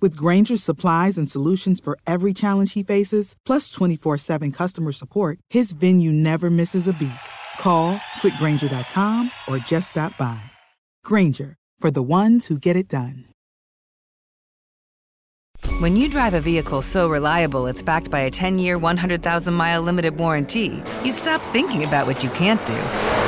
[0.00, 5.38] With Granger's supplies and solutions for every challenge he faces, plus 24 7 customer support,
[5.50, 7.26] his venue never misses a beat.
[7.58, 10.40] Call quickgranger.com or just stop by.
[11.04, 13.24] Granger, for the ones who get it done.
[15.80, 19.82] When you drive a vehicle so reliable it's backed by a 10 year, 100,000 mile
[19.82, 23.27] limited warranty, you stop thinking about what you can't do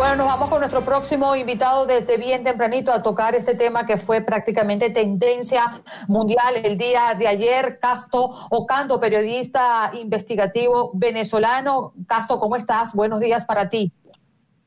[0.00, 3.98] Bueno, nos vamos con nuestro próximo invitado desde bien tempranito a tocar este tema que
[3.98, 7.78] fue prácticamente tendencia mundial el día de ayer.
[7.78, 11.92] Casto Ocando, periodista investigativo venezolano.
[12.06, 12.94] Casto, ¿cómo estás?
[12.94, 13.92] Buenos días para ti.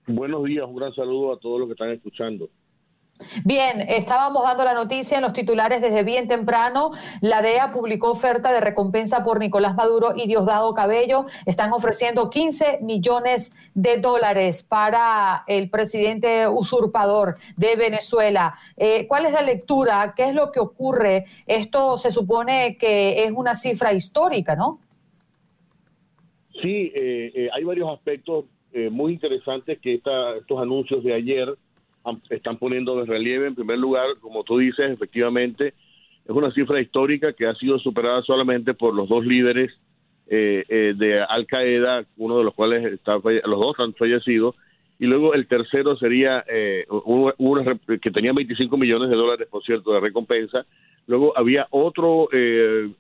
[0.06, 2.50] Buenos días, un gran saludo a todos los que están escuchando.
[3.46, 6.92] Bien, estábamos dando la noticia en los titulares desde bien temprano.
[7.22, 11.26] La DEA publicó oferta de recompensa por Nicolás Maduro y Diosdado Cabello.
[11.46, 18.56] Están ofreciendo 15 millones de dólares para el presidente usurpador de Venezuela.
[18.78, 20.14] Eh, ¿Cuál es la lectura?
[20.16, 21.26] ¿Qué es lo que ocurre?
[21.46, 24.80] Esto se supone que es una cifra histórica, ¿no?
[26.62, 28.46] Sí, eh, eh, hay varios aspectos
[28.90, 31.56] muy interesantes que estos anuncios de ayer
[32.30, 33.48] están poniendo de relieve.
[33.48, 35.74] En primer lugar, como tú dices, efectivamente,
[36.26, 39.72] es una cifra histórica que ha sido superada solamente por los dos líderes
[40.28, 44.56] eh, eh, de Al Qaeda, uno de los cuales está, los dos han fallecido,
[44.98, 47.34] y luego el tercero sería eh, uno,
[48.02, 50.66] que tenía 25 millones de dólares, por cierto, de recompensa.
[51.08, 52.30] Luego había otro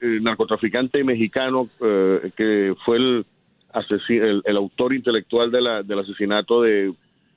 [0.01, 3.25] narcotraficante mexicano que fue el,
[4.43, 6.93] el, autor intelectual de la, del asesinato de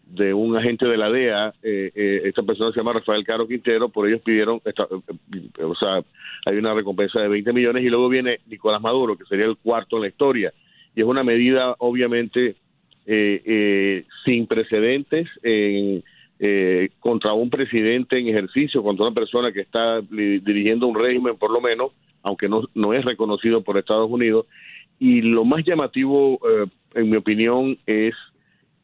[0.06, 3.88] de un agente de la DEA, eh, eh, esta persona se llama Rafael Caro Quintero,
[3.88, 6.02] por ellos pidieron, eh, o sea,
[6.46, 9.96] hay una recompensa de 20 millones y luego viene Nicolás Maduro, que sería el cuarto
[9.96, 10.52] en la historia.
[10.94, 12.56] Y es una medida obviamente
[14.24, 16.02] sin precedentes en,
[16.98, 21.60] contra un presidente en ejercicio, contra una persona que está dirigiendo un régimen por lo
[21.60, 21.92] menos,
[22.22, 24.46] aunque no, no es reconocido por Estados Unidos.
[24.98, 26.40] Y lo más llamativo,
[26.94, 28.14] en mi opinión, es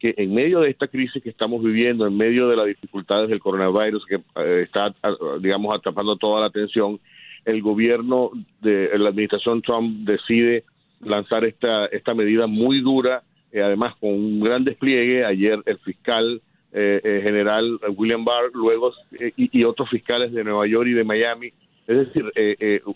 [0.02, 3.38] que en medio de esta crisis que estamos viviendo, en medio de las dificultades del
[3.38, 4.92] coronavirus que eh, está,
[5.38, 6.98] digamos, atrapando toda la atención,
[7.44, 10.64] el gobierno de la administración Trump decide
[11.04, 15.24] lanzar esta, esta medida muy dura, eh, además con un gran despliegue.
[15.24, 16.42] Ayer el fiscal
[16.72, 18.92] eh, general William Barr, luego
[19.36, 21.52] y, y, otros fiscales de Nueva York y de Miami.
[21.86, 22.24] Es decir,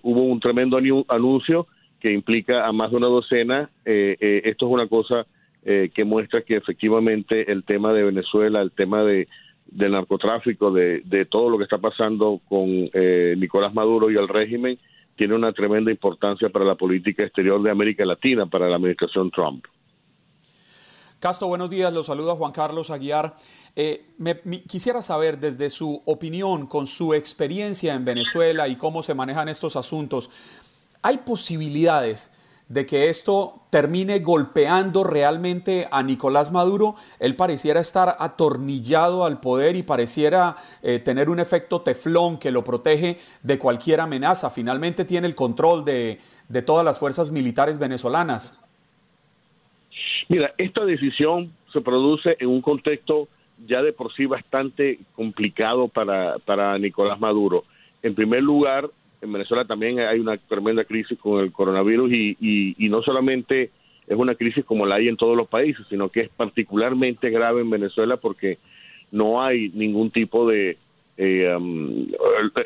[0.03, 0.77] hubo un tremendo
[1.09, 1.69] anuncio
[2.01, 3.71] que implica a más de una docena.
[3.85, 5.25] esto es una cosa
[5.69, 9.29] eh, que muestra que efectivamente el tema de Venezuela, el tema de
[9.67, 14.29] del narcotráfico, de, de todo lo que está pasando con eh, Nicolás Maduro y el
[14.29, 14.79] régimen,
[15.17, 19.65] tiene una tremenda importancia para la política exterior de América Latina, para la administración Trump.
[21.19, 21.93] Castro, buenos días.
[21.93, 23.35] Los saluda Juan Carlos Aguiar.
[23.75, 24.05] Eh,
[24.69, 29.75] quisiera saber desde su opinión, con su experiencia en Venezuela y cómo se manejan estos
[29.75, 30.31] asuntos,
[31.03, 32.33] ¿hay posibilidades
[32.69, 36.97] de que esto termine golpeando realmente a Nicolás Maduro.
[37.21, 42.65] Él pareciera estar atornillado al poder y pareciera eh, tener un efecto teflón que lo
[42.65, 44.51] protege de cualquier amenaza.
[44.51, 46.19] Finalmente tiene el control de,
[46.49, 48.63] de todas las fuerzas militares venezolanas.
[50.29, 53.29] Mira, esta decisión se produce en un contexto
[53.67, 57.65] ya de por sí bastante complicado para, para Nicolás Maduro.
[58.03, 58.91] En primer lugar,
[59.21, 63.71] en Venezuela también hay una tremenda crisis con el coronavirus y, no solamente
[64.07, 67.61] es una crisis como la hay en todos los países, sino que es particularmente grave
[67.63, 68.59] en Venezuela porque
[69.11, 70.77] no hay ningún tipo de...
[71.19, 72.07] Eh, um,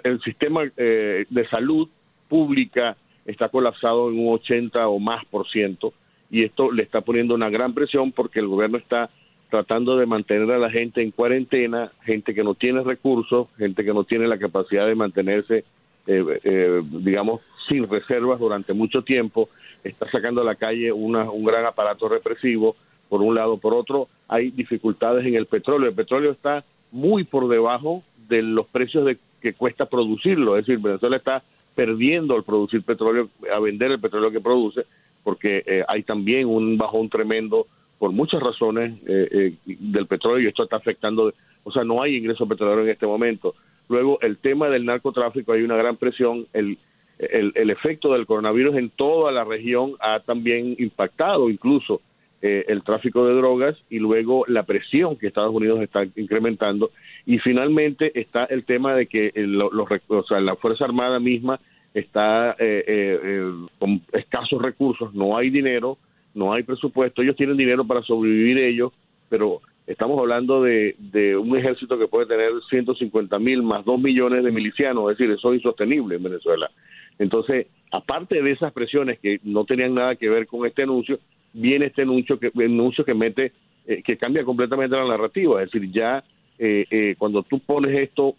[0.03, 1.89] el, sistema eh, de salud
[2.29, 5.95] pública está colapsado en un 80 o más por ciento
[6.31, 9.09] y esto le está poniendo una gran presión porque el gobierno está
[9.51, 13.93] tratando de mantener a la gente en cuarentena, gente que no tiene recursos, gente que
[13.93, 15.65] no tiene la capacidad de mantenerse
[16.07, 19.49] digamos, sin reservas durante mucho tiempo,
[19.85, 22.77] está sacando a la calle una, un gran aparato represivo,
[23.11, 23.59] por un lado.
[23.59, 25.89] Por otro, hay dificultades en el petróleo.
[25.89, 30.57] El petróleo está muy por debajo de los precios de que cuesta producirlo.
[30.57, 31.43] Es decir, Venezuela está
[31.75, 34.87] perdiendo al producir petróleo, a vender el petróleo que produce,
[35.23, 37.67] porque eh, hay también un bajón tremendo
[37.99, 41.33] por muchas razones eh, eh, del petróleo y esto está afectando,
[41.65, 43.55] o sea, no hay ingreso petrolero en este momento.
[43.91, 46.79] Luego, el tema del narcotráfico, hay una gran presión, el,
[47.19, 52.01] el, el efecto del coronavirus en toda la región ha también impactado incluso
[52.41, 56.93] eh, el tráfico de drogas y luego la presión que Estados Unidos está incrementando.
[57.27, 59.73] Y finalmente está el tema de que los,
[60.07, 61.59] o sea, la Fuerza Armada misma
[61.93, 65.99] está eh, eh, con escasos recursos, no hay dinero,
[66.33, 68.93] no hay presupuesto, ellos tienen dinero para sobrevivir ellos,
[69.29, 69.61] pero
[69.91, 74.53] estamos hablando de, de un ejército que puede tener 150 mil más 2 millones de
[74.53, 76.71] milicianos, es decir, eso es insostenible en Venezuela.
[77.19, 81.19] Entonces, aparte de esas presiones que no tenían nada que ver con este anuncio,
[81.53, 83.53] viene este anuncio que, anuncio que mete,
[83.87, 85.63] eh, que cambia completamente la narrativa.
[85.63, 86.23] Es decir, ya
[86.59, 88.37] eh, eh, cuando tú pones esto,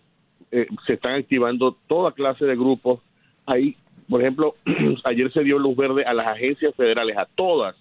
[0.85, 2.99] se están activando toda clase de grupos.
[3.45, 3.75] Ahí,
[4.09, 4.53] por ejemplo,
[5.05, 7.75] ayer se dio luz verde a las agencias federales, a todas,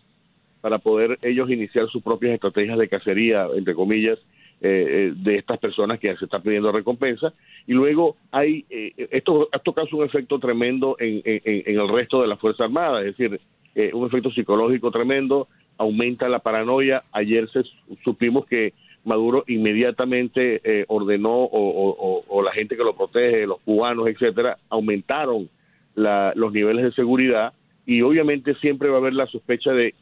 [0.61, 4.19] para poder ellos iniciar sus propias estrategias de cacería, entre comillas,
[4.61, 7.33] de estas personas que se están pidiendo recompensa.
[7.67, 12.37] Y luego hay, esto, esto causa un efecto tremendo en, en, el resto de la
[12.37, 13.41] Fuerza Armada, es decir,
[13.75, 15.49] eh, un efecto psicológico tremendo,
[15.79, 17.05] aumenta la paranoia.
[17.13, 17.63] Ayer se,
[18.05, 18.73] supimos que
[19.05, 25.49] Maduro inmediatamente eh, ordenó o, la gente que lo protege, los cubanos, etcétera, aumentaron
[25.95, 27.53] los niveles de seguridad
[27.85, 29.95] y obviamente siempre va a haber la sospecha de,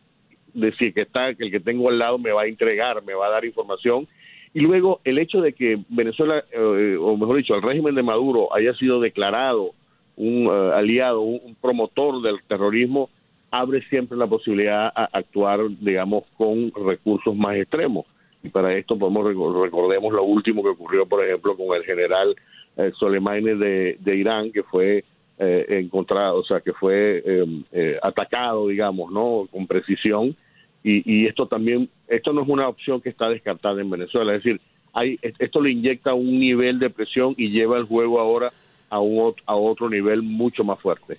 [0.55, 3.03] de si el que está, que el que tengo al lado me va a entregar,
[3.05, 4.07] me va a dar información.
[4.55, 8.55] Y luego el hecho de que Venezuela, eh, o mejor dicho, el régimen de Maduro
[8.55, 9.73] haya sido declarado
[10.17, 13.09] un aliado, un promotor del terrorismo,
[13.51, 18.07] abre siempre la posibilidad a actuar, digamos, con recursos más extremos.
[18.43, 22.37] Y para esto podemos recordemos lo último que ocurrió, por ejemplo, con el general
[22.77, 25.05] eh, Soleimani de, Irán, que fue
[25.39, 29.47] eh, encontrado, o sea, que fue em, eh, atacado, digamos, ¿no?
[29.51, 30.37] Con precisión.
[30.83, 34.35] Y, y esto también, esto no es una opción que está descartada en Venezuela.
[34.35, 34.61] Es decir,
[34.93, 38.51] hay, esto le inyecta un nivel de presión y lleva el juego ahora
[38.91, 41.19] a, un, a otro nivel mucho más fuerte.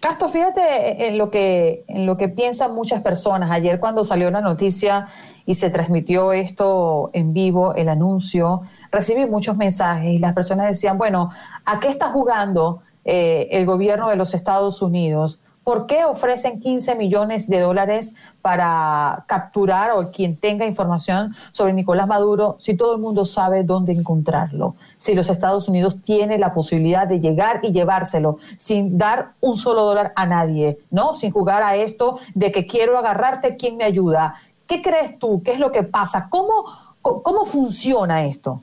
[0.00, 3.52] Castro, fíjate en lo, que, en lo que piensan muchas personas.
[3.52, 5.06] Ayer cuando salió la noticia
[5.46, 10.98] y se transmitió esto en vivo, el anuncio, recibí muchos mensajes y las personas decían,
[10.98, 11.30] bueno,
[11.64, 15.38] ¿a qué está jugando eh, el gobierno de los Estados Unidos?
[15.64, 22.08] ¿Por qué ofrecen 15 millones de dólares para capturar o quien tenga información sobre Nicolás
[22.08, 24.74] Maduro si todo el mundo sabe dónde encontrarlo?
[24.96, 29.84] Si los Estados Unidos tienen la posibilidad de llegar y llevárselo sin dar un solo
[29.84, 31.14] dólar a nadie, ¿no?
[31.14, 34.34] Sin jugar a esto de que quiero agarrarte, ¿quién me ayuda?
[34.66, 35.42] ¿Qué crees tú?
[35.44, 36.26] ¿Qué es lo que pasa?
[36.28, 36.64] ¿Cómo,
[37.00, 38.62] cómo funciona esto?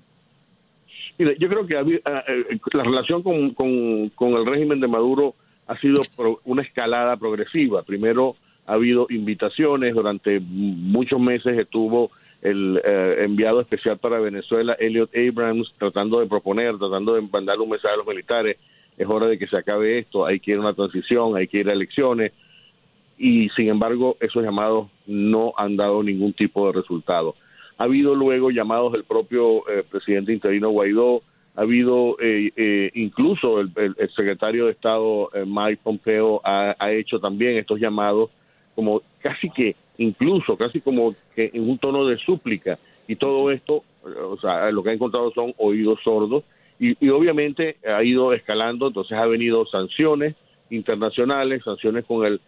[1.17, 5.35] yo creo que eh, la relación con, con el régimen de Maduro
[5.69, 6.01] ha sido
[6.45, 7.83] una escalada progresiva.
[7.83, 8.35] Primero
[8.65, 12.09] ha habido invitaciones, durante muchos meses estuvo
[12.41, 17.69] el eh, enviado especial para Venezuela, Elliot Abrams, tratando de proponer, tratando de mandar un
[17.69, 18.57] mensaje a los militares,
[18.97, 21.59] es hora de que se acabe esto, hay que ir a una transición, hay que
[21.59, 22.31] ir a elecciones,
[23.19, 27.35] y sin embargo esos llamados no han dado ningún tipo de resultado.
[27.77, 31.21] Ha habido luego llamados del propio eh, presidente interino Guaidó,
[31.59, 33.69] ha habido eh, eh, incluso el,
[34.15, 38.29] secretario de Estado eh, Mike Pompeo ha, hecho también estos llamados
[38.75, 42.79] como casi que incluso casi como que en un tono de súplica.
[43.09, 46.45] Y todo esto o sea lo que ha encontrado son oídos sordos.
[46.79, 50.35] Y, y obviamente ha ido escalando entonces ha venido sanciones
[50.69, 52.39] internacionales sanciones con el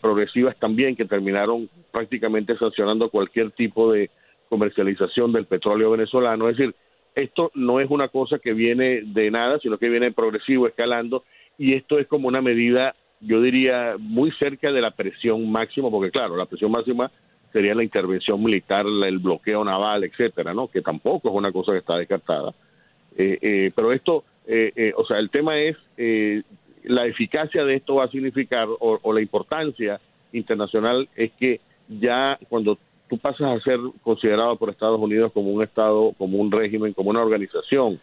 [0.00, 4.08] progresivas también que terminaron prácticamente sancionando cualquier tipo de
[4.48, 6.48] comercialización del petróleo venezolano.
[6.48, 6.76] Es decir
[7.14, 11.24] esto no es una cosa que viene de nada, sino que viene progresivo, escalando,
[11.58, 16.10] y esto es como una medida, yo diría, muy cerca de la presión máxima, porque
[16.10, 17.08] claro, la presión máxima
[17.52, 20.68] sería la intervención militar, el bloqueo naval, etcétera, ¿no?
[20.68, 22.52] Que tampoco es una cosa que está descartada.
[23.16, 25.76] Eh, eh, pero esto, eh, o sea, el tema es
[26.84, 30.00] la eficacia de esto va a significar, o, la importancia
[30.32, 32.78] internacional, es que ya cuando
[33.12, 37.10] tú pasas a ser considerado por Estados Unidos como un Estado, como un régimen, como
[37.10, 38.00] una organización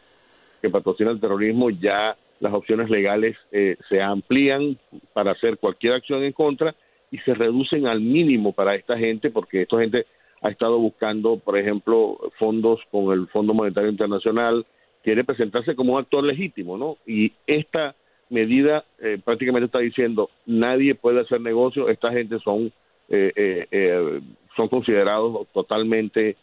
[0.61, 4.77] que patrocina el terrorismo, ya las opciones legales eh, se amplían
[5.11, 6.75] para hacer cualquier acción en contra
[7.09, 10.05] y se reducen al mínimo para esta gente, porque esta gente
[10.43, 14.63] ha estado buscando, por ejemplo, fondos con el Fondo Monetario Internacional,
[15.03, 16.97] quiere presentarse como un actor legítimo, ¿no?
[17.07, 17.95] Y esta
[18.29, 22.71] medida eh, prácticamente está diciendo nadie puede hacer negocio, esta gente son
[23.11, 24.21] eh, eh,
[24.59, 26.35] son considerados totalmente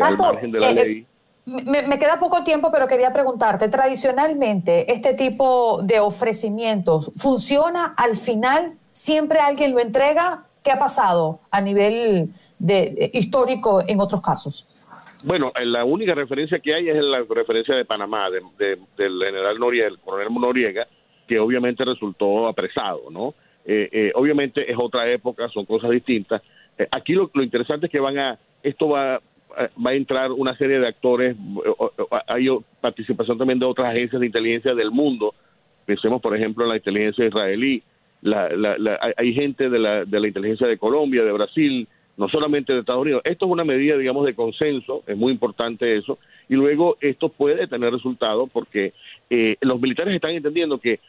[0.00, 1.06] al margen de la ley.
[1.44, 8.16] Me, me, queda poco tiempo, pero quería preguntarte, tradicionalmente, este tipo de ofrecimientos, ¿funciona al
[8.16, 8.74] final?
[8.92, 10.44] ¿Siempre alguien lo entrega?
[10.62, 14.66] ¿Qué ha pasado a nivel de, histórico en otros casos?
[15.24, 19.98] Bueno, la única referencia que hay es la referencia de Panamá, del general Noriega, el
[19.98, 20.86] coronel Noriega,
[21.26, 23.34] que obviamente resultó apresado, ¿no?
[23.66, 26.42] Eh, eh, obviamente es otra época, son cosas distintas.
[26.78, 29.20] Eh, aquí lo, interesante es que van a, esto va,
[29.54, 31.36] va a entrar una serie de actores,
[32.26, 32.48] hay
[32.80, 35.34] participación también de otras agencias de inteligencia del mundo,
[35.84, 37.82] pensemos por ejemplo en la inteligencia israelí,
[38.22, 38.48] la,
[39.16, 43.02] hay gente de la, de la inteligencia de Colombia, de Brasil, no solamente de Estados
[43.02, 43.20] Unidos.
[43.24, 47.66] Esto es una medida, digamos, de consenso, es muy importante eso, y luego esto puede
[47.66, 48.92] tener resultados porque
[49.30, 51.00] eh, los militares están entendiendo que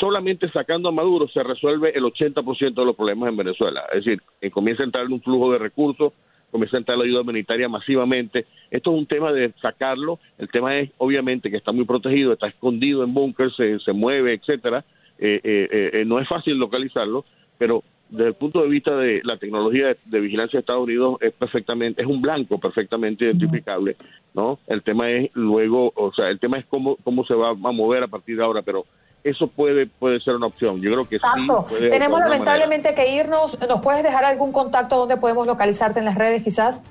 [0.00, 3.84] solamente sacando a Maduro se resuelve el 80% de los problemas en Venezuela.
[3.92, 6.12] Es decir, eh, comienza a entrar un flujo de recursos,
[6.50, 8.46] comienza a entrar la ayuda humanitaria masivamente.
[8.70, 10.18] Esto es un tema de sacarlo.
[10.38, 14.84] El tema es, obviamente, que está muy protegido, está escondido en búnker, se, mueve, etcétera.
[15.18, 17.26] Eh, no es fácil localizarlo,
[17.58, 21.32] pero desde el punto de vista de la tecnología de, vigilancia de Estados Unidos es
[21.32, 23.96] perfectamente es un blanco perfectamente identificable
[24.34, 27.54] no el tema es luego o sea el tema es cómo cómo se va a
[27.54, 28.84] mover a partir de ahora pero
[29.22, 30.80] eso puede puede ser una opción.
[30.80, 33.58] Yo creo que sí tenemos lamentablemente que irnos.
[33.68, 36.82] Nos puedes dejar algún contacto donde podemos localizarte en las redes quizás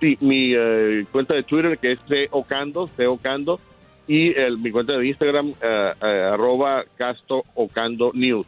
[0.00, 3.60] sí mi eh, cuenta de Twitter que es Ocando Ocando
[4.06, 8.46] y el, mi cuenta de Instagram eh, eh, arroba Casto Ocando News.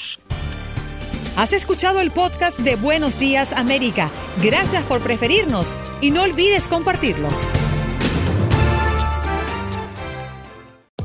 [1.38, 4.10] Has escuchado el podcast de Buenos Días América.
[4.42, 7.28] Gracias por preferirnos y no olvides compartirlo.